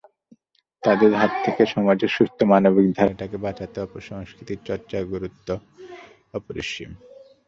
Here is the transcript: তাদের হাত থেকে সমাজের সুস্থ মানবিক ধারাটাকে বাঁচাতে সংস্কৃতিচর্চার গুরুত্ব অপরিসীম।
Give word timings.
তাদের 0.83 1.11
হাত 1.13 1.33
থেকে 1.45 1.63
সমাজের 1.65 2.11
সুস্থ 2.17 2.37
মানবিক 2.43 2.87
ধারাটাকে 2.97 3.37
বাঁচাতে 3.37 3.77
সংস্কৃতিচর্চার 4.09 5.03
গুরুত্ব 5.05 5.47
অপরিসীম। 6.33 6.91